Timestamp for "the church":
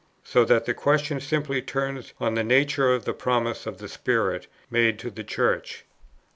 5.11-5.85